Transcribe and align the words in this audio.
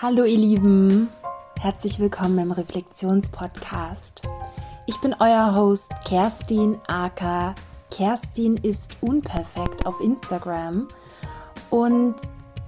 Hallo 0.00 0.22
ihr 0.22 0.38
Lieben, 0.38 1.08
herzlich 1.58 1.98
willkommen 1.98 2.38
im 2.38 2.52
Reflexionspodcast. 2.52 4.22
Ich 4.86 4.96
bin 5.00 5.12
euer 5.18 5.56
Host 5.56 5.90
Kerstin 6.06 6.78
Acker. 6.86 7.56
Kerstin 7.90 8.58
ist 8.58 8.96
unperfekt 9.00 9.86
auf 9.86 10.00
Instagram 10.00 10.86
und 11.70 12.14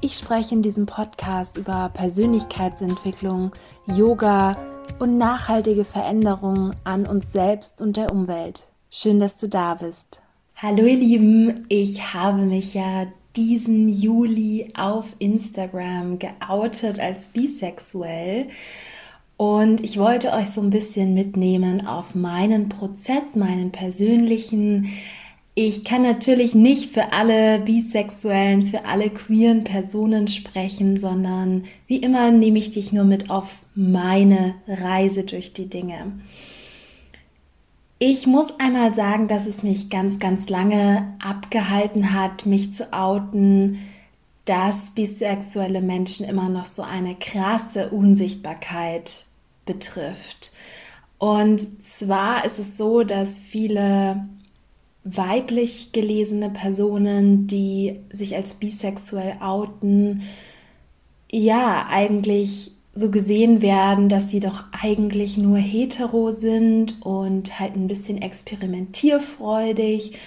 ich 0.00 0.16
spreche 0.16 0.56
in 0.56 0.62
diesem 0.62 0.86
Podcast 0.86 1.56
über 1.56 1.92
Persönlichkeitsentwicklung, 1.94 3.52
Yoga 3.86 4.56
und 4.98 5.16
nachhaltige 5.16 5.84
Veränderungen 5.84 6.74
an 6.82 7.06
uns 7.06 7.32
selbst 7.32 7.80
und 7.80 7.96
der 7.96 8.10
Umwelt. 8.10 8.64
Schön, 8.90 9.20
dass 9.20 9.36
du 9.36 9.48
da 9.48 9.74
bist. 9.76 10.20
Hallo 10.56 10.82
ihr 10.82 10.96
Lieben, 10.96 11.64
ich 11.68 12.12
habe 12.12 12.42
mich 12.42 12.74
ja 12.74 13.06
diesen 13.36 13.88
Juli 13.88 14.68
auf 14.74 15.14
Instagram 15.18 16.18
geoutet 16.18 16.98
als 16.98 17.28
bisexuell. 17.28 18.48
Und 19.36 19.82
ich 19.82 19.98
wollte 19.98 20.32
euch 20.32 20.50
so 20.50 20.60
ein 20.60 20.70
bisschen 20.70 21.14
mitnehmen 21.14 21.86
auf 21.86 22.14
meinen 22.14 22.68
Prozess, 22.68 23.36
meinen 23.36 23.70
persönlichen. 23.70 24.92
Ich 25.54 25.84
kann 25.84 26.02
natürlich 26.02 26.54
nicht 26.54 26.90
für 26.90 27.12
alle 27.12 27.60
bisexuellen, 27.60 28.66
für 28.66 28.84
alle 28.84 29.10
queeren 29.10 29.64
Personen 29.64 30.28
sprechen, 30.28 31.00
sondern 31.00 31.64
wie 31.86 31.96
immer 31.96 32.30
nehme 32.30 32.58
ich 32.58 32.70
dich 32.70 32.92
nur 32.92 33.04
mit 33.04 33.30
auf 33.30 33.62
meine 33.74 34.56
Reise 34.68 35.24
durch 35.24 35.52
die 35.52 35.70
Dinge. 35.70 36.12
Ich 38.02 38.26
muss 38.26 38.58
einmal 38.58 38.94
sagen, 38.94 39.28
dass 39.28 39.46
es 39.46 39.62
mich 39.62 39.90
ganz, 39.90 40.18
ganz 40.18 40.48
lange 40.48 41.12
abgehalten 41.22 42.14
hat, 42.14 42.46
mich 42.46 42.72
zu 42.72 42.94
outen, 42.94 43.78
dass 44.46 44.92
bisexuelle 44.92 45.82
Menschen 45.82 46.24
immer 46.24 46.48
noch 46.48 46.64
so 46.64 46.80
eine 46.80 47.14
krasse 47.14 47.90
Unsichtbarkeit 47.90 49.26
betrifft. 49.66 50.50
Und 51.18 51.60
zwar 51.84 52.46
ist 52.46 52.58
es 52.58 52.78
so, 52.78 53.02
dass 53.02 53.38
viele 53.38 54.26
weiblich 55.04 55.92
gelesene 55.92 56.48
Personen, 56.48 57.48
die 57.48 58.00
sich 58.10 58.34
als 58.34 58.54
bisexuell 58.54 59.36
outen, 59.42 60.22
ja, 61.30 61.86
eigentlich 61.90 62.72
so 62.94 63.10
gesehen 63.10 63.62
werden, 63.62 64.08
dass 64.08 64.30
sie 64.30 64.40
doch 64.40 64.64
eigentlich 64.72 65.38
nur 65.38 65.58
hetero 65.58 66.32
sind 66.32 67.00
und 67.04 67.60
halt 67.60 67.76
ein 67.76 67.88
bisschen 67.88 68.20
experimentierfreudig. 68.20 70.18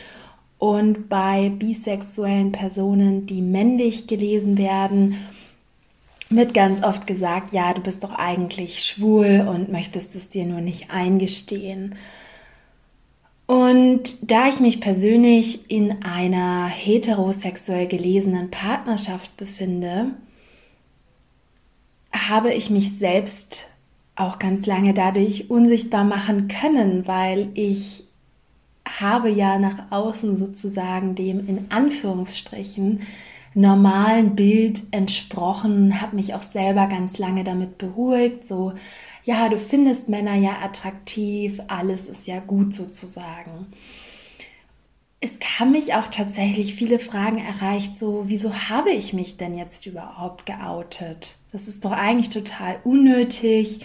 Und 0.59 1.09
bei 1.09 1.49
bisexuellen 1.49 2.53
Personen, 2.53 3.25
die 3.25 3.41
männlich 3.41 4.07
gelesen 4.07 4.57
werden, 4.57 5.17
wird 6.29 6.53
ganz 6.53 6.81
oft 6.83 7.05
gesagt, 7.05 7.53
ja, 7.53 7.73
du 7.73 7.81
bist 7.81 8.03
doch 8.03 8.13
eigentlich 8.13 8.83
schwul 8.83 9.45
und 9.47 9.71
möchtest 9.71 10.15
es 10.15 10.29
dir 10.29 10.45
nur 10.45 10.61
nicht 10.61 10.89
eingestehen. 10.89 11.95
Und 13.45 14.31
da 14.31 14.47
ich 14.47 14.61
mich 14.61 14.79
persönlich 14.79 15.69
in 15.69 16.03
einer 16.03 16.67
heterosexuell 16.67 17.87
gelesenen 17.87 18.49
Partnerschaft 18.49 19.35
befinde, 19.35 20.11
habe 22.29 22.53
ich 22.53 22.69
mich 22.69 22.97
selbst 22.97 23.67
auch 24.15 24.39
ganz 24.39 24.65
lange 24.65 24.93
dadurch 24.93 25.49
unsichtbar 25.49 26.03
machen 26.03 26.47
können, 26.47 27.07
weil 27.07 27.49
ich 27.55 28.03
habe 28.87 29.29
ja 29.29 29.57
nach 29.57 29.91
außen 29.91 30.37
sozusagen 30.37 31.15
dem 31.15 31.47
in 31.47 31.65
Anführungsstrichen 31.69 33.01
normalen 33.55 34.35
Bild 34.35 34.81
entsprochen, 34.91 36.01
habe 36.01 36.15
mich 36.15 36.33
auch 36.33 36.43
selber 36.43 36.87
ganz 36.87 37.17
lange 37.17 37.43
damit 37.43 37.77
beruhigt, 37.77 38.45
so 38.45 38.73
ja, 39.25 39.47
du 39.47 39.57
findest 39.57 40.09
Männer 40.09 40.35
ja 40.35 40.57
attraktiv, 40.61 41.61
alles 41.67 42.07
ist 42.07 42.27
ja 42.27 42.39
gut 42.39 42.73
sozusagen. 42.73 43.67
Es 45.23 45.39
haben 45.57 45.71
mich 45.71 45.93
auch 45.93 46.09
tatsächlich 46.09 46.75
viele 46.75 46.99
Fragen 46.99 47.37
erreicht, 47.37 47.97
so 47.97 48.23
wieso 48.27 48.53
habe 48.53 48.91
ich 48.91 49.13
mich 49.13 49.37
denn 49.37 49.57
jetzt 49.57 49.85
überhaupt 49.85 50.45
geoutet? 50.45 51.35
Das 51.53 51.69
ist 51.69 51.85
doch 51.85 51.93
eigentlich 51.93 52.29
total 52.29 52.75
unnötig. 52.83 53.79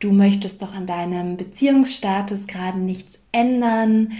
Du 0.00 0.10
möchtest 0.10 0.60
doch 0.60 0.74
an 0.74 0.86
deinem 0.86 1.36
Beziehungsstatus 1.36 2.48
gerade 2.48 2.80
nichts 2.80 3.20
ändern. 3.30 4.10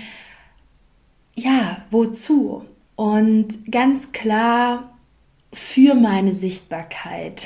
Ja, 1.35 1.85
wozu? 1.91 2.65
Und 2.95 3.73
ganz 3.73 4.13
klar 4.13 4.97
für 5.53 5.97
meine 5.97 6.33
Sichtbarkeit, 6.33 7.45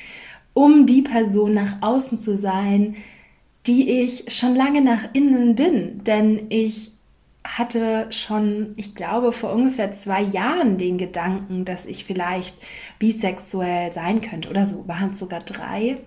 um 0.52 0.84
die 0.84 1.00
Person 1.00 1.54
nach 1.54 1.80
außen 1.80 2.20
zu 2.20 2.36
sein, 2.36 2.96
die 3.66 3.88
ich 4.02 4.24
schon 4.28 4.54
lange 4.54 4.82
nach 4.82 5.14
innen 5.14 5.54
bin. 5.54 6.04
Denn 6.04 6.50
ich 6.50 6.97
hatte 7.56 8.06
schon, 8.10 8.74
ich 8.76 8.94
glaube, 8.94 9.32
vor 9.32 9.52
ungefähr 9.52 9.90
zwei 9.92 10.22
Jahren 10.22 10.76
den 10.76 10.98
Gedanken, 10.98 11.64
dass 11.64 11.86
ich 11.86 12.04
vielleicht 12.04 12.56
bisexuell 12.98 13.92
sein 13.92 14.20
könnte 14.20 14.50
oder 14.50 14.66
so, 14.66 14.86
waren 14.86 15.10
es 15.10 15.18
sogar 15.18 15.40
drei. 15.40 15.98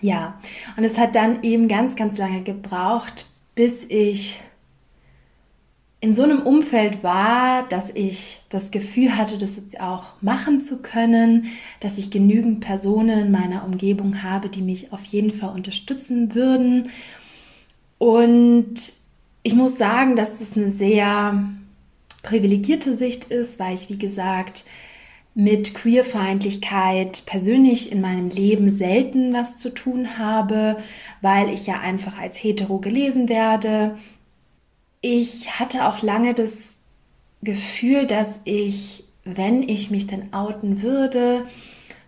Ja, 0.00 0.40
und 0.76 0.84
es 0.84 0.96
hat 0.96 1.16
dann 1.16 1.42
eben 1.42 1.66
ganz, 1.66 1.96
ganz 1.96 2.18
lange 2.18 2.42
gebraucht, 2.42 3.26
bis 3.54 3.84
ich 3.88 4.40
in 6.00 6.14
so 6.14 6.22
einem 6.22 6.42
Umfeld 6.42 7.02
war, 7.02 7.66
dass 7.68 7.90
ich 7.90 8.40
das 8.50 8.70
Gefühl 8.70 9.16
hatte, 9.16 9.36
das 9.36 9.56
jetzt 9.56 9.80
auch 9.80 10.22
machen 10.22 10.60
zu 10.60 10.80
können, 10.80 11.46
dass 11.80 11.98
ich 11.98 12.12
genügend 12.12 12.60
Personen 12.60 13.18
in 13.18 13.30
meiner 13.32 13.64
Umgebung 13.64 14.22
habe, 14.22 14.48
die 14.48 14.62
mich 14.62 14.92
auf 14.92 15.04
jeden 15.04 15.32
Fall 15.32 15.50
unterstützen 15.50 16.36
würden. 16.36 16.88
Und 17.98 18.92
ich 19.42 19.54
muss 19.54 19.78
sagen, 19.78 20.16
dass 20.16 20.38
das 20.38 20.56
eine 20.56 20.68
sehr 20.68 21.44
privilegierte 22.22 22.96
Sicht 22.96 23.26
ist, 23.26 23.58
weil 23.58 23.74
ich, 23.74 23.88
wie 23.88 23.98
gesagt, 23.98 24.64
mit 25.34 25.72
Queerfeindlichkeit 25.72 27.22
persönlich 27.24 27.92
in 27.92 28.00
meinem 28.00 28.28
Leben 28.28 28.70
selten 28.70 29.32
was 29.32 29.58
zu 29.58 29.70
tun 29.70 30.18
habe, 30.18 30.78
weil 31.20 31.48
ich 31.50 31.66
ja 31.66 31.78
einfach 31.78 32.18
als 32.18 32.36
hetero 32.36 32.78
gelesen 32.78 33.28
werde. 33.28 33.96
Ich 35.00 35.60
hatte 35.60 35.86
auch 35.86 36.02
lange 36.02 36.34
das 36.34 36.74
Gefühl, 37.40 38.06
dass 38.08 38.40
ich, 38.44 39.04
wenn 39.24 39.62
ich 39.62 39.92
mich 39.92 40.08
dann 40.08 40.32
outen 40.32 40.82
würde, 40.82 41.44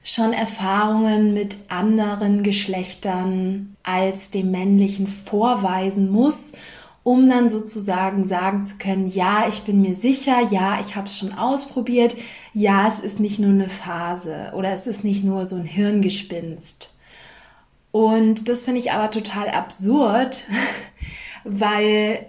schon 0.02 0.32
Erfahrungen 0.32 1.32
mit 1.32 1.56
anderen 1.68 2.42
Geschlechtern 2.42 3.76
als 3.84 4.30
dem 4.30 4.50
männlichen 4.50 5.06
vorweisen 5.06 6.10
muss 6.10 6.52
um 7.02 7.28
dann 7.28 7.48
sozusagen 7.48 8.26
sagen 8.26 8.64
zu 8.64 8.76
können, 8.76 9.06
ja, 9.06 9.46
ich 9.48 9.62
bin 9.62 9.80
mir 9.80 9.94
sicher, 9.94 10.40
ja, 10.50 10.80
ich 10.80 10.96
habe 10.96 11.06
es 11.06 11.16
schon 11.16 11.32
ausprobiert, 11.32 12.16
ja, 12.52 12.88
es 12.88 13.00
ist 13.00 13.20
nicht 13.20 13.38
nur 13.38 13.50
eine 13.50 13.68
Phase 13.68 14.52
oder 14.54 14.72
es 14.72 14.86
ist 14.86 15.02
nicht 15.04 15.24
nur 15.24 15.46
so 15.46 15.56
ein 15.56 15.64
Hirngespinst. 15.64 16.92
Und 17.90 18.48
das 18.48 18.64
finde 18.64 18.80
ich 18.80 18.92
aber 18.92 19.10
total 19.10 19.48
absurd, 19.48 20.44
weil 21.44 22.26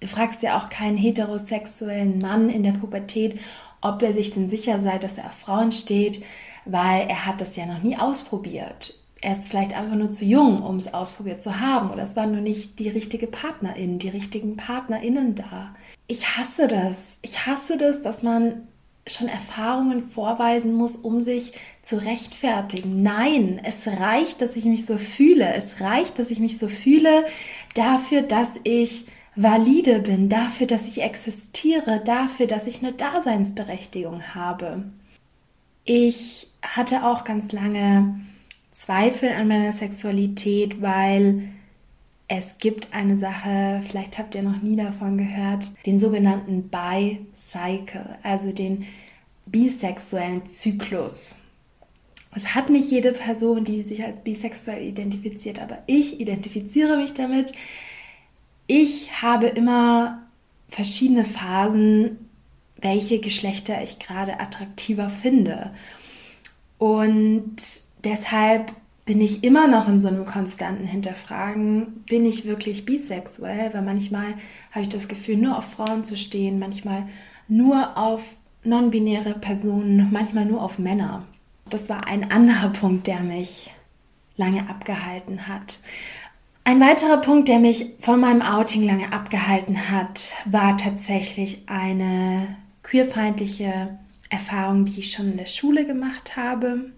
du 0.00 0.08
fragst 0.08 0.42
ja 0.42 0.58
auch 0.58 0.70
keinen 0.70 0.96
heterosexuellen 0.96 2.18
Mann 2.18 2.48
in 2.48 2.62
der 2.62 2.72
Pubertät, 2.72 3.38
ob 3.80 4.02
er 4.02 4.12
sich 4.12 4.32
denn 4.32 4.48
sicher 4.48 4.80
sei, 4.80 4.98
dass 4.98 5.18
er 5.18 5.26
auf 5.26 5.34
Frauen 5.34 5.70
steht, 5.70 6.24
weil 6.64 7.06
er 7.08 7.26
hat 7.26 7.40
das 7.40 7.56
ja 7.56 7.66
noch 7.66 7.82
nie 7.82 7.96
ausprobiert 7.96 8.94
er 9.20 9.32
ist 9.32 9.48
vielleicht 9.48 9.76
einfach 9.76 9.96
nur 9.96 10.10
zu 10.10 10.24
jung, 10.24 10.62
um 10.62 10.76
es 10.76 10.94
ausprobiert 10.94 11.42
zu 11.42 11.60
haben. 11.60 11.90
Oder 11.90 12.02
es 12.02 12.14
war 12.14 12.26
nur 12.26 12.40
nicht 12.40 12.78
die 12.78 12.88
richtige 12.88 13.26
Partnerin, 13.26 13.98
die 13.98 14.08
richtigen 14.08 14.56
PartnerInnen 14.56 15.34
da. 15.34 15.74
Ich 16.06 16.36
hasse 16.36 16.68
das. 16.68 17.18
Ich 17.22 17.46
hasse 17.46 17.76
das, 17.76 18.00
dass 18.00 18.22
man 18.22 18.68
schon 19.06 19.28
Erfahrungen 19.28 20.02
vorweisen 20.02 20.74
muss, 20.74 20.96
um 20.96 21.22
sich 21.22 21.52
zu 21.82 21.96
rechtfertigen. 21.96 23.02
Nein, 23.02 23.60
es 23.64 23.86
reicht, 23.86 24.40
dass 24.40 24.54
ich 24.54 24.66
mich 24.66 24.86
so 24.86 24.98
fühle. 24.98 25.52
Es 25.54 25.80
reicht, 25.80 26.18
dass 26.18 26.30
ich 26.30 26.40
mich 26.40 26.58
so 26.58 26.68
fühle 26.68 27.24
dafür, 27.74 28.22
dass 28.22 28.50
ich 28.64 29.06
valide 29.34 30.00
bin, 30.00 30.28
dafür, 30.28 30.66
dass 30.66 30.86
ich 30.86 31.02
existiere, 31.02 32.00
dafür, 32.04 32.46
dass 32.46 32.66
ich 32.66 32.82
eine 32.82 32.92
Daseinsberechtigung 32.92 34.34
habe. 34.34 34.84
Ich 35.84 36.48
hatte 36.62 37.04
auch 37.04 37.24
ganz 37.24 37.52
lange 37.52 38.20
Zweifel 38.78 39.30
an 39.30 39.48
meiner 39.48 39.72
Sexualität, 39.72 40.80
weil 40.80 41.48
es 42.28 42.58
gibt 42.58 42.94
eine 42.94 43.16
Sache, 43.16 43.82
vielleicht 43.84 44.18
habt 44.18 44.36
ihr 44.36 44.42
noch 44.42 44.62
nie 44.62 44.76
davon 44.76 45.18
gehört, 45.18 45.72
den 45.84 45.98
sogenannten 45.98 46.68
Bi-Cycle, 46.68 48.18
also 48.22 48.52
den 48.52 48.86
bisexuellen 49.46 50.46
Zyklus. 50.46 51.34
Es 52.36 52.54
hat 52.54 52.70
nicht 52.70 52.88
jede 52.88 53.10
Person, 53.10 53.64
die 53.64 53.82
sich 53.82 54.04
als 54.04 54.20
bisexuell 54.20 54.86
identifiziert, 54.86 55.58
aber 55.58 55.78
ich 55.86 56.20
identifiziere 56.20 56.98
mich 56.98 57.14
damit. 57.14 57.54
Ich 58.68 59.22
habe 59.22 59.48
immer 59.48 60.22
verschiedene 60.68 61.24
Phasen, 61.24 62.28
welche 62.80 63.18
Geschlechter 63.18 63.82
ich 63.82 63.98
gerade 63.98 64.38
attraktiver 64.38 65.08
finde. 65.08 65.72
Und 66.78 67.87
deshalb 68.04 68.72
bin 69.04 69.20
ich 69.22 69.42
immer 69.42 69.68
noch 69.68 69.88
in 69.88 70.02
so 70.02 70.08
einem 70.08 70.26
konstanten 70.26 70.84
Hinterfragen, 70.86 72.04
bin 72.08 72.26
ich 72.26 72.44
wirklich 72.44 72.84
bisexuell? 72.84 73.72
Weil 73.72 73.82
manchmal 73.82 74.34
habe 74.70 74.82
ich 74.82 74.90
das 74.90 75.08
Gefühl, 75.08 75.38
nur 75.38 75.56
auf 75.56 75.64
Frauen 75.64 76.04
zu 76.04 76.16
stehen, 76.16 76.58
manchmal 76.58 77.06
nur 77.48 77.96
auf 77.96 78.36
non-binäre 78.64 79.34
Personen, 79.34 80.08
manchmal 80.12 80.44
nur 80.44 80.62
auf 80.62 80.78
Männer. 80.78 81.24
Das 81.70 81.88
war 81.88 82.06
ein 82.06 82.30
anderer 82.30 82.68
Punkt, 82.68 83.06
der 83.06 83.20
mich 83.20 83.70
lange 84.36 84.68
abgehalten 84.68 85.48
hat. 85.48 85.78
Ein 86.64 86.80
weiterer 86.80 87.22
Punkt, 87.22 87.48
der 87.48 87.60
mich 87.60 87.94
von 88.00 88.20
meinem 88.20 88.42
Outing 88.42 88.84
lange 88.84 89.10
abgehalten 89.12 89.90
hat, 89.90 90.34
war 90.44 90.76
tatsächlich 90.76 91.62
eine 91.66 92.56
queerfeindliche 92.82 93.98
Erfahrung, 94.28 94.84
die 94.84 95.00
ich 95.00 95.12
schon 95.12 95.30
in 95.30 95.38
der 95.38 95.46
Schule 95.46 95.86
gemacht 95.86 96.36
habe. 96.36 96.92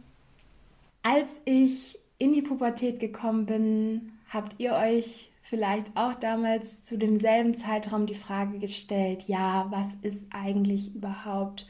Als 1.02 1.28
ich 1.44 1.98
in 2.18 2.32
die 2.32 2.42
Pubertät 2.42 3.00
gekommen 3.00 3.46
bin, 3.46 4.12
habt 4.28 4.60
ihr 4.60 4.72
euch 4.74 5.30
vielleicht 5.42 5.96
auch 5.96 6.14
damals 6.14 6.82
zu 6.82 6.98
demselben 6.98 7.56
Zeitraum 7.56 8.06
die 8.06 8.14
Frage 8.14 8.58
gestellt, 8.58 9.24
ja, 9.26 9.66
was 9.70 9.88
ist 10.02 10.26
eigentlich 10.30 10.94
überhaupt 10.94 11.66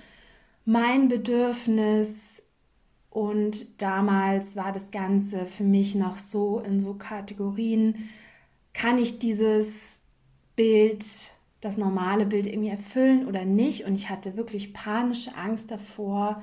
mein 0.65 1.09
Bedürfnis? 1.09 2.43
Und 3.09 3.81
damals 3.81 4.55
war 4.55 4.73
das 4.73 4.91
Ganze 4.91 5.47
für 5.47 5.65
mich 5.65 5.95
noch 5.95 6.17
so 6.17 6.61
in 6.61 6.79
so 6.81 6.95
Kategorien, 6.95 8.11
kann 8.73 8.99
ich 8.99 9.19
dieses 9.19 9.99
Bild, 10.55 11.33
das 11.61 11.77
normale 11.77 12.27
Bild 12.27 12.47
irgendwie 12.47 12.69
erfüllen 12.69 13.27
oder 13.27 13.45
nicht? 13.45 13.85
Und 13.85 13.95
ich 13.95 14.11
hatte 14.11 14.37
wirklich 14.37 14.73
panische 14.73 15.35
Angst 15.35 15.71
davor, 15.71 16.43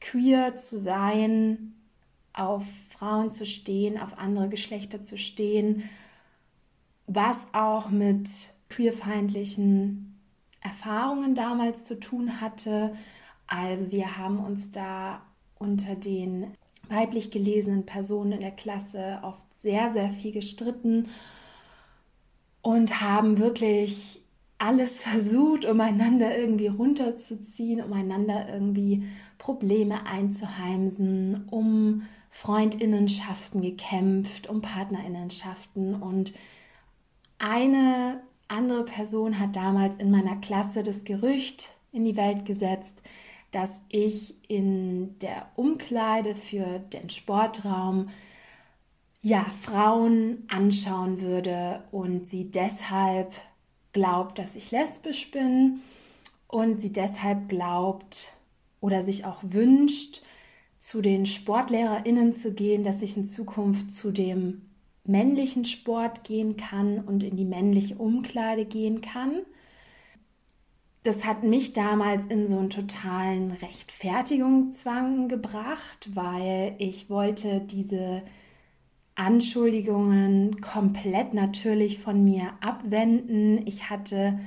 queer 0.00 0.56
zu 0.56 0.78
sein, 0.78 1.74
auf 2.40 2.64
Frauen 2.88 3.30
zu 3.30 3.44
stehen, 3.44 4.00
auf 4.00 4.18
andere 4.18 4.48
Geschlechter 4.48 5.04
zu 5.04 5.18
stehen, 5.18 5.88
was 7.06 7.36
auch 7.52 7.90
mit 7.90 8.28
queerfeindlichen 8.70 10.18
Erfahrungen 10.62 11.34
damals 11.34 11.84
zu 11.84 12.00
tun 12.00 12.40
hatte. 12.40 12.92
Also 13.46 13.92
wir 13.92 14.16
haben 14.16 14.38
uns 14.38 14.70
da 14.70 15.22
unter 15.58 15.94
den 15.96 16.54
weiblich 16.88 17.30
gelesenen 17.30 17.84
Personen 17.84 18.32
in 18.32 18.40
der 18.40 18.50
Klasse 18.52 19.18
oft 19.22 19.40
sehr, 19.58 19.90
sehr 19.90 20.10
viel 20.10 20.32
gestritten 20.32 21.08
und 22.62 23.02
haben 23.02 23.38
wirklich 23.38 24.22
alles 24.56 25.02
versucht, 25.02 25.66
um 25.66 25.78
einander 25.80 26.38
irgendwie 26.38 26.68
runterzuziehen, 26.68 27.82
um 27.82 27.92
einander 27.92 28.48
irgendwie 28.48 29.04
Probleme 29.36 30.06
einzuheimsen, 30.06 31.48
um 31.50 32.02
Freundinnenschaften 32.30 33.60
gekämpft, 33.60 34.48
um 34.48 34.62
Partnerinnenschaften. 34.62 35.96
Und 35.96 36.32
eine 37.38 38.22
andere 38.48 38.84
Person 38.84 39.38
hat 39.38 39.56
damals 39.56 39.96
in 39.96 40.10
meiner 40.10 40.36
Klasse 40.36 40.82
das 40.82 41.04
Gerücht 41.04 41.70
in 41.92 42.04
die 42.04 42.16
Welt 42.16 42.46
gesetzt, 42.46 43.02
dass 43.50 43.70
ich 43.88 44.34
in 44.48 45.18
der 45.18 45.50
Umkleide 45.56 46.34
für 46.34 46.78
den 46.78 47.10
Sportraum 47.10 48.08
ja 49.22 49.44
Frauen 49.60 50.44
anschauen 50.48 51.20
würde 51.20 51.82
und 51.90 52.26
sie 52.26 52.50
deshalb 52.50 53.34
glaubt, 53.92 54.38
dass 54.38 54.54
ich 54.54 54.70
lesbisch 54.70 55.30
bin 55.30 55.80
und 56.46 56.80
sie 56.80 56.92
deshalb 56.92 57.48
glaubt 57.48 58.32
oder 58.80 59.02
sich 59.02 59.24
auch 59.24 59.40
wünscht, 59.42 60.22
zu 60.80 61.02
den 61.02 61.26
SportlehrerInnen 61.26 62.32
zu 62.32 62.52
gehen, 62.52 62.82
dass 62.82 63.02
ich 63.02 63.16
in 63.16 63.26
Zukunft 63.26 63.92
zu 63.92 64.10
dem 64.10 64.62
männlichen 65.04 65.64
Sport 65.64 66.24
gehen 66.24 66.56
kann 66.56 67.00
und 67.00 67.22
in 67.22 67.36
die 67.36 67.44
männliche 67.44 67.96
Umkleide 67.96 68.64
gehen 68.64 69.02
kann. 69.02 69.42
Das 71.02 71.24
hat 71.24 71.44
mich 71.44 71.74
damals 71.74 72.24
in 72.26 72.48
so 72.48 72.58
einen 72.58 72.70
totalen 72.70 73.52
Rechtfertigungszwang 73.52 75.28
gebracht, 75.28 76.10
weil 76.14 76.74
ich 76.78 77.08
wollte 77.08 77.60
diese 77.60 78.22
Anschuldigungen 79.14 80.60
komplett 80.62 81.34
natürlich 81.34 81.98
von 81.98 82.24
mir 82.24 82.52
abwenden. 82.60 83.66
Ich 83.66 83.90
hatte 83.90 84.38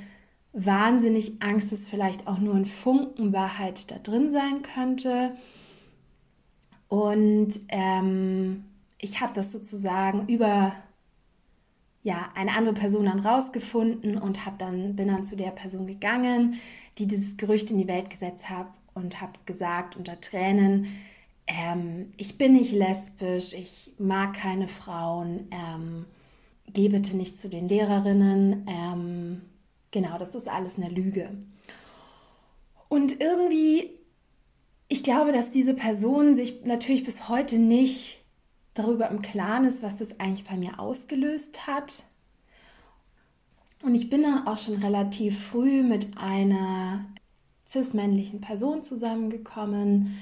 wahnsinnig 0.52 1.42
Angst, 1.42 1.72
dass 1.72 1.88
vielleicht 1.88 2.28
auch 2.28 2.40
nur 2.40 2.56
ein 2.56 2.66
Funken 2.66 3.34
Wahrheit 3.34 3.92
da 3.92 3.98
drin 3.98 4.32
sein 4.32 4.62
könnte. 4.62 5.36
Und 6.94 7.60
ähm, 7.70 8.66
ich 9.00 9.20
habe 9.20 9.34
das 9.34 9.52
sozusagen 9.52 10.28
über 10.28 10.76
ja, 12.04 12.30
eine 12.36 12.52
andere 12.52 12.76
Person 12.76 13.06
dann 13.06 13.18
rausgefunden 13.18 14.16
und 14.16 14.46
habe 14.46 14.58
dann, 14.60 14.96
bin 14.96 15.08
dann 15.08 15.26
zu 15.26 15.36
der 15.36 15.50
Person 15.50 15.88
gegangen, 15.88 16.60
die 17.00 17.08
dieses 17.08 17.36
Gerücht 17.36 17.72
in 17.72 17.80
die 17.80 17.88
Welt 17.88 18.12
gesetzt 18.12 18.48
hat 18.48 18.68
und 18.94 19.22
habe 19.22 19.34
gesagt 19.48 19.96
unter 19.96 20.22
Tränen, 20.22 20.86
ähm, 21.48 22.14
ich 22.16 22.38
bin 22.38 22.54
nicht 22.54 22.74
lesbisch, 22.74 23.56
ich 23.56 23.94
mag 23.98 24.36
keine 24.36 24.68
Frauen, 24.68 25.48
ähm, 25.50 26.06
geh 26.74 26.90
bitte 26.90 27.18
nicht 27.18 27.42
zu 27.42 27.50
den 27.50 27.68
Lehrerinnen. 27.70 28.68
Ähm, 28.70 29.42
genau, 29.90 30.20
das 30.20 30.36
ist 30.36 30.48
alles 30.48 30.78
eine 30.78 30.90
Lüge. 30.90 31.32
Und 32.88 33.20
irgendwie 33.20 33.90
ich 34.94 35.04
glaube, 35.04 35.32
dass 35.32 35.50
diese 35.50 35.74
Person 35.74 36.36
sich 36.36 36.66
natürlich 36.66 37.04
bis 37.04 37.28
heute 37.28 37.58
nicht 37.58 38.20
darüber 38.76 39.10
im 39.10 39.24
Klaren 39.24 39.66
ist, 39.66 39.82
was 39.82 39.98
das 39.98 40.20
eigentlich 40.20 40.46
bei 40.48 40.56
mir 40.56 40.80
ausgelöst 40.80 41.66
hat. 41.66 42.04
Und 43.82 43.96
ich 43.96 44.12
bin 44.12 44.22
dann 44.22 44.46
auch 44.46 44.56
schon 44.58 44.76
relativ 44.76 45.48
früh 45.48 45.82
mit 45.82 46.16
einer 46.16 47.06
cis-männlichen 47.68 48.40
Person 48.40 48.84
zusammengekommen, 48.84 50.16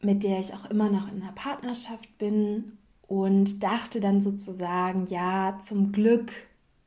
mit 0.00 0.24
der 0.24 0.40
ich 0.40 0.52
auch 0.52 0.68
immer 0.68 0.90
noch 0.90 1.06
in 1.06 1.22
einer 1.22 1.30
Partnerschaft 1.32 2.18
bin 2.18 2.76
und 3.06 3.62
dachte 3.62 4.00
dann 4.00 4.20
sozusagen, 4.20 5.06
ja, 5.06 5.60
zum 5.62 5.92
Glück 5.92 6.32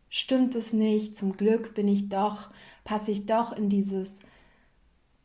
stimmt 0.09 0.53
es 0.55 0.73
nicht, 0.73 1.17
zum 1.17 1.37
Glück 1.37 1.75
bin 1.75 1.87
ich 1.87 2.09
doch, 2.09 2.49
passe 2.83 3.11
ich 3.11 3.25
doch 3.25 3.53
in 3.53 3.69
dieses 3.69 4.11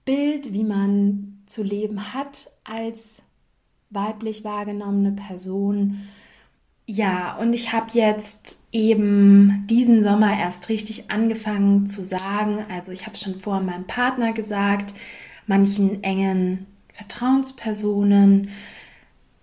Bild, 0.04 0.52
wie 0.52 0.64
man 0.64 1.39
zu 1.50 1.62
leben 1.62 2.14
hat 2.14 2.50
als 2.64 3.00
weiblich 3.90 4.44
wahrgenommene 4.44 5.12
Person. 5.12 6.08
Ja, 6.86 7.36
und 7.36 7.52
ich 7.52 7.72
habe 7.72 7.86
jetzt 7.92 8.64
eben 8.72 9.64
diesen 9.68 10.02
Sommer 10.02 10.38
erst 10.38 10.68
richtig 10.68 11.10
angefangen 11.10 11.86
zu 11.86 12.02
sagen, 12.02 12.64
also 12.68 12.92
ich 12.92 13.06
habe 13.06 13.14
es 13.14 13.22
schon 13.22 13.34
vor 13.34 13.60
meinem 13.60 13.86
Partner 13.86 14.32
gesagt, 14.32 14.94
manchen 15.46 16.02
engen 16.04 16.66
Vertrauenspersonen, 16.92 18.50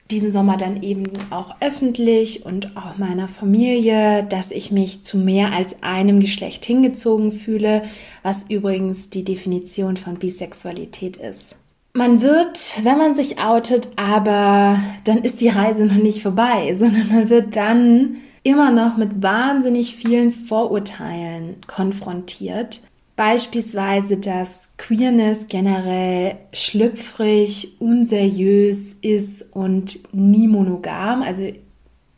diesen 0.10 0.32
Sommer 0.32 0.56
dann 0.56 0.84
eben 0.84 1.04
auch 1.32 1.56
öffentlich 1.60 2.46
und 2.46 2.78
auch 2.78 2.98
meiner 2.98 3.28
Familie, 3.28 4.24
dass 4.24 4.52
ich 4.52 4.72
mich 4.72 5.04
zu 5.04 5.18
mehr 5.18 5.52
als 5.52 5.84
einem 5.84 6.22
Geschlecht 6.22 6.64
hingezogen 6.64 7.34
fühle, 7.34 7.84
was 8.24 8.46
übrigens 8.50 9.10
die 9.10 9.26
Definition 9.26 9.98
von 9.98 10.16
Bisexualität 10.16 11.18
ist. 11.18 11.57
Man 11.98 12.22
wird, 12.22 12.74
wenn 12.84 13.00
man 13.00 13.16
sich 13.16 13.40
outet, 13.40 13.90
aber 13.96 14.80
dann 15.04 15.24
ist 15.24 15.42
die 15.42 15.50
Reise 15.50 15.84
noch 15.84 15.96
nicht 15.96 16.22
vorbei, 16.22 16.76
sondern 16.78 17.08
man 17.08 17.30
wird 17.30 17.56
dann 17.56 18.18
immer 18.44 18.70
noch 18.70 18.98
mit 18.98 19.24
wahnsinnig 19.24 19.96
vielen 19.96 20.32
Vorurteilen 20.32 21.56
konfrontiert. 21.66 22.82
Beispielsweise, 23.16 24.18
dass 24.18 24.70
Queerness 24.78 25.48
generell 25.48 26.36
schlüpfrig, 26.54 27.78
unseriös 27.80 28.94
ist 29.02 29.44
und 29.56 30.00
nie 30.14 30.48
monogam. 30.48 31.24
Also 31.24 31.52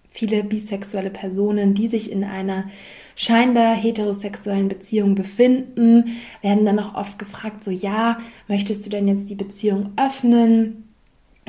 viele 0.09 0.43
bisexuelle 0.43 1.09
Personen, 1.09 1.73
die 1.73 1.87
sich 1.87 2.11
in 2.11 2.25
einer 2.25 2.65
scheinbar 3.19 3.75
heterosexuellen 3.75 4.69
Beziehungen 4.69 5.13
befinden, 5.13 6.17
werden 6.41 6.65
dann 6.65 6.79
auch 6.79 6.95
oft 6.95 7.19
gefragt, 7.19 7.65
so 7.65 7.69
ja, 7.69 8.17
möchtest 8.47 8.85
du 8.85 8.89
denn 8.89 9.09
jetzt 9.09 9.29
die 9.29 9.35
Beziehung 9.35 9.91
öffnen? 9.97 10.85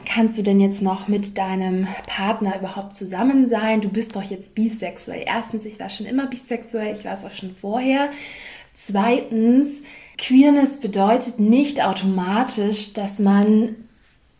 Kannst 0.04 0.36
du 0.36 0.42
denn 0.42 0.58
jetzt 0.58 0.82
noch 0.82 1.06
mit 1.06 1.38
deinem 1.38 1.86
Partner 2.08 2.58
überhaupt 2.58 2.96
zusammen 2.96 3.48
sein? 3.48 3.82
Du 3.82 3.88
bist 3.88 4.16
doch 4.16 4.24
jetzt 4.24 4.56
bisexuell. 4.56 5.22
Erstens, 5.24 5.64
ich 5.64 5.78
war 5.78 5.90
schon 5.90 6.06
immer 6.06 6.26
bisexuell, 6.26 6.92
ich 6.92 7.04
war 7.04 7.12
es 7.12 7.24
auch 7.24 7.30
schon 7.30 7.52
vorher. 7.52 8.10
Zweitens, 8.74 9.82
Queerness 10.18 10.78
bedeutet 10.78 11.38
nicht 11.38 11.84
automatisch, 11.84 12.94
dass 12.94 13.20
man 13.20 13.76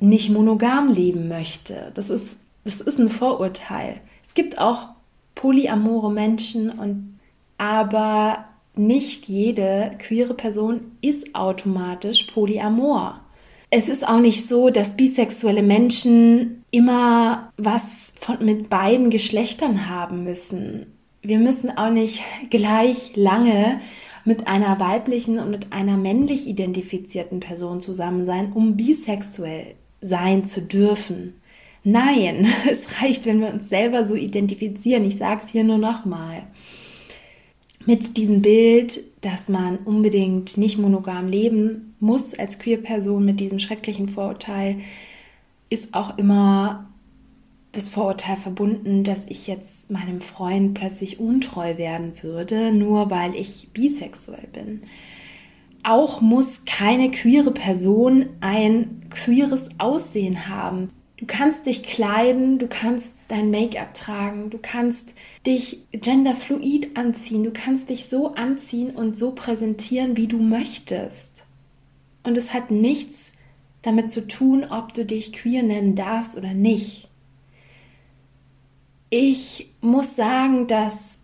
nicht 0.01 0.31
monogam 0.31 0.93
leben 0.93 1.29
möchte. 1.29 1.93
Das 1.95 2.11
ist, 2.11 2.37
das 2.65 2.81
ist 2.81 2.99
ein 2.99 3.09
Vorurteil. 3.09 4.01
Es 4.25 4.35
gibt 4.35 4.59
auch 4.59 4.89
polyamore 5.37 6.11
Menschen 6.11 6.71
und 6.71 7.20
aber 7.61 8.47
nicht 8.75 9.27
jede 9.27 9.91
queere 9.99 10.33
Person 10.33 10.93
ist 11.03 11.35
automatisch 11.35 12.23
polyamor. 12.25 13.21
Es 13.69 13.91
ist 13.91 14.09
auch 14.09 14.19
nicht 14.19 14.49
so, 14.49 14.71
dass 14.71 14.97
bisexuelle 14.97 15.63
Menschen 15.63 16.65
immer 16.71 17.53
was 17.59 18.15
von, 18.19 18.43
mit 18.43 18.71
beiden 18.71 19.11
Geschlechtern 19.11 19.91
haben 19.91 20.25
müssen. 20.25 20.87
Wir 21.21 21.39
müssen 21.39 21.77
auch 21.77 21.91
nicht 21.91 22.23
gleich 22.49 23.15
lange 23.15 23.81
mit 24.25 24.49
einer 24.49 24.81
weiblichen 24.81 25.39
und 25.39 25.51
mit 25.51 25.71
einer 25.71 25.99
männlich 25.99 26.49
identifizierten 26.49 27.41
Person 27.41 27.83
zusammen 27.83 28.25
sein, 28.25 28.53
um 28.55 28.79
bisexuell 28.79 29.75
sein 30.01 30.47
zu 30.47 30.63
dürfen. 30.63 31.35
Nein, 31.85 32.49
es 32.71 33.03
reicht, 33.03 33.27
wenn 33.27 33.43
wir 33.43 33.53
uns 33.53 33.69
selber 33.69 34.07
so 34.07 34.15
identifizieren. 34.15 35.05
Ich 35.05 35.19
sage 35.19 35.43
es 35.45 35.51
hier 35.51 35.65
nur 35.65 35.79
nochmal. 35.79 36.45
Mit 37.87 38.17
diesem 38.17 38.43
Bild, 38.43 39.01
dass 39.23 39.49
man 39.49 39.79
unbedingt 39.79 40.57
nicht 40.57 40.79
monogam 40.79 41.29
leben 41.29 41.95
muss 41.99 42.35
als 42.35 42.59
Queer-Person, 42.59 43.25
mit 43.25 43.41
diesem 43.41 43.59
schrecklichen 43.59 44.09
Vorurteil, 44.09 44.81
ist 45.71 45.95
auch 45.95 46.19
immer 46.19 46.91
das 47.73 47.89
Vorurteil 47.89 48.37
verbunden, 48.37 49.05
dass 49.05 49.27
ich 49.27 49.47
jetzt 49.47 49.91
meinem 49.91 50.21
Freund 50.21 50.75
plötzlich 50.75 51.21
untreu 51.21 51.79
werden 51.79 52.13
würde, 52.23 52.73
nur 52.73 53.11
weil 53.11 53.37
ich 53.37 53.69
bisexuell 53.73 54.49
bin. 54.53 54.83
Auch 55.83 56.21
muss 56.21 56.65
keine 56.67 57.11
queere 57.11 57.53
Person 57.53 58.27
ein 58.41 59.07
queeres 59.09 59.69
Aussehen 59.79 60.49
haben. 60.49 60.89
Du 61.21 61.27
kannst 61.27 61.67
dich 61.67 61.83
kleiden, 61.83 62.59
du 62.59 62.67
kannst 62.67 63.25
dein 63.29 63.51
Make-up 63.51 63.93
tragen, 63.93 64.49
du 64.49 64.57
kannst 64.57 65.15
dich 65.47 65.81
genderfluid 65.93 66.97
anziehen, 66.97 67.45
du 67.45 67.51
kannst 67.51 67.91
dich 67.91 68.07
so 68.07 68.35
anziehen 68.35 68.91
und 68.91 69.19
so 69.19 69.33
präsentieren, 69.33 70.17
wie 70.17 70.29
du 70.29 70.39
möchtest. 70.39 71.45
Und 72.23 72.39
es 72.39 72.55
hat 72.55 72.71
nichts 72.71 73.33
damit 73.83 74.11
zu 74.11 74.27
tun, 74.27 74.65
ob 74.65 74.95
du 74.95 75.05
dich 75.05 75.35
queer 75.35 75.63
nennen 75.63 75.95
darfst 75.95 76.39
oder 76.39 76.55
nicht. 76.55 77.11
Ich 79.11 79.75
muss 79.83 80.17
sagen, 80.17 80.69
dass 80.69 81.19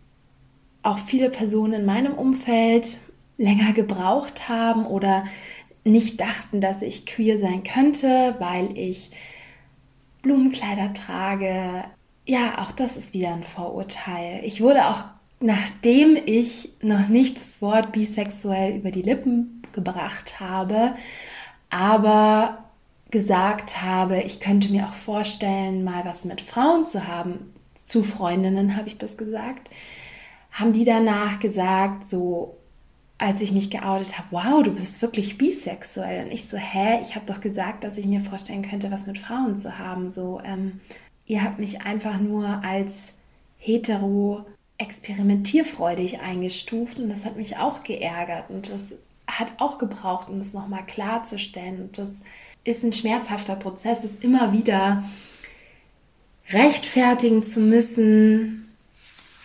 auch 0.82 0.98
viele 0.98 1.30
Personen 1.30 1.72
in 1.72 1.86
meinem 1.86 2.12
Umfeld 2.12 2.98
länger 3.38 3.72
gebraucht 3.72 4.50
haben 4.50 4.84
oder 4.84 5.24
nicht 5.84 6.20
dachten, 6.20 6.60
dass 6.60 6.82
ich 6.82 7.06
queer 7.06 7.38
sein 7.38 7.62
könnte, 7.62 8.34
weil 8.38 8.76
ich 8.76 9.10
Blumenkleider 10.26 10.92
trage. 10.92 11.84
Ja, 12.24 12.58
auch 12.58 12.72
das 12.72 12.96
ist 12.96 13.14
wieder 13.14 13.32
ein 13.32 13.44
Vorurteil. 13.44 14.40
Ich 14.42 14.60
wurde 14.60 14.88
auch, 14.88 15.04
nachdem 15.38 16.18
ich 16.26 16.70
noch 16.82 17.06
nicht 17.06 17.36
das 17.36 17.62
Wort 17.62 17.92
bisexuell 17.92 18.76
über 18.76 18.90
die 18.90 19.02
Lippen 19.02 19.62
gebracht 19.72 20.40
habe, 20.40 20.96
aber 21.70 22.64
gesagt 23.10 23.82
habe, 23.82 24.20
ich 24.22 24.40
könnte 24.40 24.72
mir 24.72 24.86
auch 24.86 24.94
vorstellen, 24.94 25.84
mal 25.84 26.04
was 26.04 26.24
mit 26.24 26.40
Frauen 26.40 26.86
zu 26.86 27.06
haben, 27.06 27.54
zu 27.84 28.02
Freundinnen 28.02 28.76
habe 28.76 28.88
ich 28.88 28.98
das 28.98 29.16
gesagt, 29.16 29.70
haben 30.50 30.72
die 30.72 30.84
danach 30.84 31.38
gesagt, 31.38 32.04
so 32.04 32.56
als 33.18 33.40
ich 33.40 33.52
mich 33.52 33.70
geoutet 33.70 34.18
habe, 34.18 34.28
wow, 34.30 34.62
du 34.62 34.72
bist 34.72 35.00
wirklich 35.00 35.38
bisexuell. 35.38 36.26
Und 36.26 36.32
ich 36.32 36.48
so, 36.48 36.56
hä, 36.56 37.00
ich 37.00 37.14
habe 37.14 37.26
doch 37.26 37.40
gesagt, 37.40 37.84
dass 37.84 37.96
ich 37.96 38.06
mir 38.06 38.20
vorstellen 38.20 38.62
könnte, 38.62 38.90
was 38.90 39.06
mit 39.06 39.18
Frauen 39.18 39.58
zu 39.58 39.78
haben. 39.78 40.12
So, 40.12 40.40
ähm, 40.44 40.80
ihr 41.24 41.42
habt 41.42 41.58
mich 41.58 41.82
einfach 41.82 42.20
nur 42.20 42.62
als 42.64 43.12
hetero 43.58 44.44
experimentierfreudig 44.78 46.20
eingestuft 46.20 46.98
und 46.98 47.08
das 47.08 47.24
hat 47.24 47.36
mich 47.36 47.56
auch 47.56 47.82
geärgert 47.82 48.50
und 48.50 48.70
das 48.70 48.94
hat 49.26 49.48
auch 49.58 49.78
gebraucht, 49.78 50.28
um 50.28 50.38
es 50.38 50.52
nochmal 50.52 50.84
klarzustellen. 50.86 51.80
Und 51.80 51.98
das 51.98 52.20
ist 52.64 52.84
ein 52.84 52.92
schmerzhafter 52.92 53.56
Prozess, 53.56 54.04
es 54.04 54.16
immer 54.16 54.52
wieder 54.52 55.04
rechtfertigen 56.50 57.42
zu 57.42 57.60
müssen, 57.60 58.65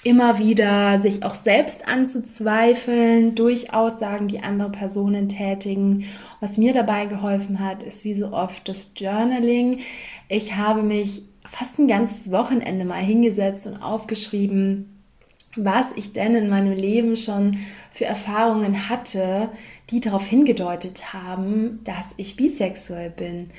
immer 0.03 0.39
wieder 0.39 0.99
sich 0.99 1.23
auch 1.23 1.35
selbst 1.35 1.87
anzuzweifeln 1.87 3.35
durch 3.35 3.73
Aussagen, 3.73 4.27
die 4.27 4.39
andere 4.39 4.71
Personen 4.71 5.29
tätigen. 5.29 6.05
Was 6.39 6.57
mir 6.57 6.73
dabei 6.73 7.05
geholfen 7.05 7.59
hat, 7.59 7.83
ist 7.83 8.03
wie 8.03 8.15
so 8.15 8.33
oft 8.33 8.67
das 8.67 8.93
Journaling. 8.95 9.79
Ich 10.27 10.55
habe 10.55 10.81
mich 10.81 11.23
fast 11.47 11.77
ein 11.77 11.87
ganzes 11.87 12.31
Wochenende 12.31 12.85
mal 12.85 13.03
hingesetzt 13.03 13.67
und 13.67 13.77
aufgeschrieben, 13.81 15.03
was 15.55 15.91
ich 15.95 16.13
denn 16.13 16.33
in 16.33 16.49
meinem 16.49 16.73
Leben 16.73 17.15
schon 17.15 17.57
für 17.91 18.05
Erfahrungen 18.05 18.89
hatte, 18.89 19.49
die 19.89 19.99
darauf 19.99 20.25
hingedeutet 20.25 21.13
haben, 21.13 21.81
dass 21.83 22.13
ich 22.17 22.37
bisexuell 22.37 23.09
bin. 23.09 23.51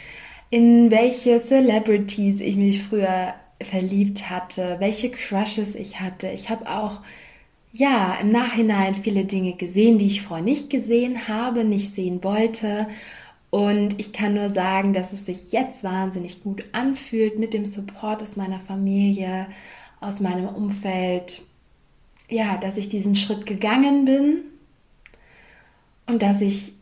In 0.48 0.90
welche 0.90 1.38
Celebrities 1.38 2.40
ich 2.40 2.56
mich 2.56 2.82
früher 2.82 3.34
verliebt 3.64 4.30
hatte, 4.30 4.76
welche 4.78 5.10
Crushes 5.10 5.74
ich 5.74 6.00
hatte. 6.00 6.28
Ich 6.28 6.50
habe 6.50 6.68
auch 6.68 7.00
ja 7.72 8.18
im 8.20 8.30
Nachhinein 8.30 8.94
viele 8.94 9.24
Dinge 9.24 9.54
gesehen, 9.54 9.98
die 9.98 10.06
ich 10.06 10.22
vorher 10.22 10.44
nicht 10.44 10.70
gesehen 10.70 11.28
habe, 11.28 11.64
nicht 11.64 11.94
sehen 11.94 12.22
wollte. 12.22 12.86
Und 13.50 14.00
ich 14.00 14.12
kann 14.12 14.34
nur 14.34 14.50
sagen, 14.50 14.94
dass 14.94 15.12
es 15.12 15.26
sich 15.26 15.52
jetzt 15.52 15.84
wahnsinnig 15.84 16.42
gut 16.42 16.64
anfühlt 16.72 17.38
mit 17.38 17.52
dem 17.52 17.64
Support 17.64 18.22
aus 18.22 18.36
meiner 18.36 18.60
Familie, 18.60 19.46
aus 20.00 20.20
meinem 20.20 20.48
Umfeld. 20.48 21.42
Ja, 22.28 22.56
dass 22.56 22.76
ich 22.76 22.88
diesen 22.88 23.14
Schritt 23.14 23.44
gegangen 23.44 24.06
bin 24.06 24.42
und 26.06 26.22
dass 26.22 26.40
ich 26.40 26.72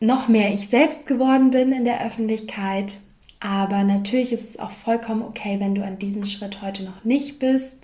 noch 0.00 0.28
mehr 0.28 0.52
ich 0.52 0.68
selbst 0.68 1.06
geworden 1.06 1.50
bin 1.50 1.72
in 1.72 1.84
der 1.84 2.04
Öffentlichkeit 2.04 2.98
aber 3.40 3.84
natürlich 3.84 4.32
ist 4.32 4.50
es 4.50 4.58
auch 4.58 4.70
vollkommen 4.70 5.22
okay, 5.22 5.60
wenn 5.60 5.74
du 5.74 5.84
an 5.84 5.98
diesem 5.98 6.24
Schritt 6.24 6.60
heute 6.60 6.82
noch 6.82 7.04
nicht 7.04 7.38
bist. 7.38 7.78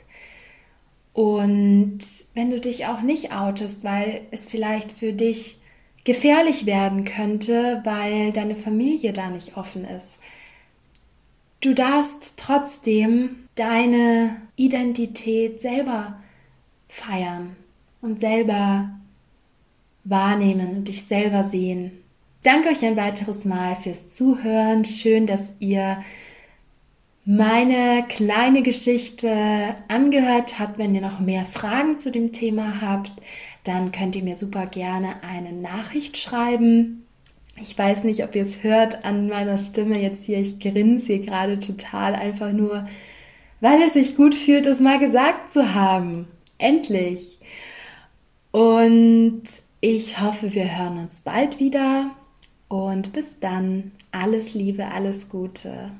Und 1.12 2.00
wenn 2.34 2.50
du 2.50 2.58
dich 2.58 2.86
auch 2.86 3.02
nicht 3.02 3.32
outest, 3.32 3.84
weil 3.84 4.22
es 4.32 4.48
vielleicht 4.48 4.90
für 4.90 5.12
dich 5.12 5.58
gefährlich 6.02 6.66
werden 6.66 7.04
könnte, 7.04 7.80
weil 7.84 8.32
deine 8.32 8.56
Familie 8.56 9.12
da 9.12 9.30
nicht 9.30 9.56
offen 9.56 9.84
ist. 9.84 10.18
Du 11.60 11.72
darfst 11.72 12.34
trotzdem 12.36 13.48
deine 13.54 14.36
Identität 14.56 15.60
selber 15.60 16.18
feiern 16.88 17.56
und 18.02 18.20
selber 18.20 18.90
wahrnehmen 20.02 20.76
und 20.76 20.88
dich 20.88 21.04
selber 21.04 21.44
sehen 21.44 22.03
danke 22.44 22.68
euch 22.68 22.84
ein 22.84 22.96
weiteres 22.96 23.44
Mal 23.44 23.74
fürs 23.74 24.10
Zuhören. 24.10 24.84
Schön, 24.84 25.26
dass 25.26 25.52
ihr 25.58 25.98
meine 27.24 28.04
kleine 28.06 28.62
Geschichte 28.62 29.74
angehört 29.88 30.58
habt. 30.58 30.78
Wenn 30.78 30.94
ihr 30.94 31.00
noch 31.00 31.20
mehr 31.20 31.46
Fragen 31.46 31.98
zu 31.98 32.12
dem 32.12 32.32
Thema 32.32 32.80
habt, 32.80 33.12
dann 33.64 33.92
könnt 33.92 34.14
ihr 34.14 34.22
mir 34.22 34.36
super 34.36 34.66
gerne 34.66 35.22
eine 35.22 35.52
Nachricht 35.52 36.18
schreiben. 36.18 37.06
Ich 37.60 37.76
weiß 37.76 38.04
nicht, 38.04 38.22
ob 38.22 38.34
ihr 38.34 38.42
es 38.42 38.62
hört 38.62 39.04
an 39.04 39.28
meiner 39.28 39.56
Stimme 39.56 40.00
jetzt 40.00 40.24
hier. 40.26 40.38
Ich 40.38 40.60
grinse 40.60 41.06
hier 41.06 41.20
gerade 41.20 41.58
total 41.58 42.14
einfach 42.14 42.52
nur, 42.52 42.86
weil 43.60 43.80
es 43.80 43.94
sich 43.94 44.16
gut 44.16 44.34
fühlt, 44.34 44.66
es 44.66 44.80
mal 44.80 44.98
gesagt 44.98 45.50
zu 45.50 45.74
haben. 45.74 46.26
Endlich. 46.58 47.38
Und 48.50 49.44
ich 49.80 50.20
hoffe, 50.20 50.52
wir 50.52 50.76
hören 50.76 50.98
uns 50.98 51.20
bald 51.20 51.58
wieder. 51.58 52.10
Und 52.68 53.12
bis 53.12 53.38
dann, 53.40 53.92
alles 54.10 54.54
Liebe, 54.54 54.88
alles 54.88 55.28
Gute. 55.28 55.90